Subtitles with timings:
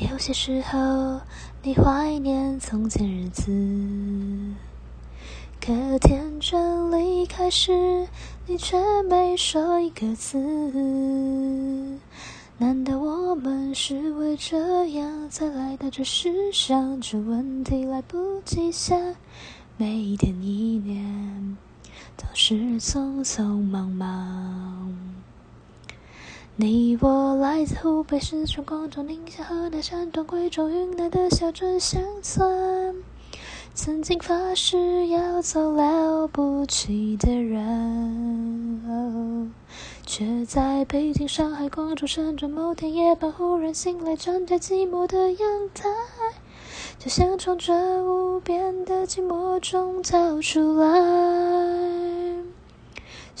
[0.00, 1.20] 有些时候，
[1.60, 3.50] 你怀念从前日子，
[5.60, 8.06] 可天真离开时，
[8.46, 8.78] 你却
[9.10, 10.38] 没说一个字。
[12.58, 17.00] 难道我们是为这样才来到这世上？
[17.00, 19.16] 这问题来不及想，
[19.76, 21.56] 每一天一年
[22.16, 24.96] 都是匆匆忙忙。
[26.60, 32.96] 你我来自湖北四川广州宁夏河南山东贵州云南的小镇乡村，
[33.74, 38.82] 曾经发誓要做了不起的人，
[40.04, 45.88] 却在北京、上海、广州、深圳某天夜半忽然醒来，站在寂寞的阳台，
[46.98, 47.72] 就想从这
[48.02, 52.07] 无边的寂寞中逃出来。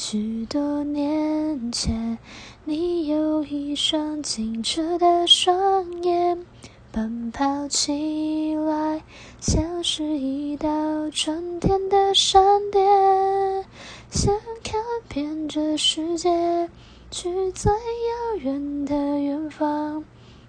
[0.00, 2.16] 许多年前，
[2.64, 6.46] 你有一双清澈的双眼，
[6.92, 9.02] 奔跑起来
[9.40, 10.68] 像是一道
[11.10, 12.40] 春天的闪
[12.70, 13.64] 电，
[14.08, 14.32] 想
[14.62, 16.70] 看遍这世界，
[17.10, 20.04] 去最遥远的远方，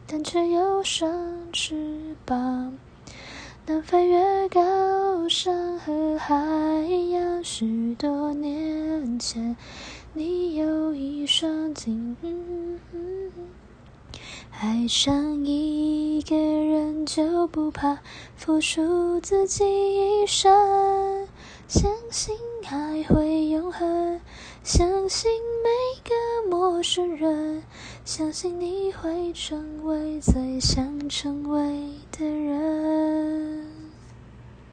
[0.05, 1.11] 但却有双
[1.51, 2.77] 翅膀。
[3.65, 6.35] 能飞越高山和海
[7.11, 8.78] 洋，许多年
[9.19, 9.55] 前，
[10.13, 12.17] 你有一双睛。
[14.61, 17.99] 爱上一个人就不怕
[18.35, 21.27] 付出自己一生，
[21.67, 22.35] 相信
[22.69, 24.19] 爱会永恒，
[24.63, 25.31] 相信
[25.63, 25.69] 每
[26.03, 27.63] 个陌生人，
[28.03, 33.58] 相信你会成为最想成为的人。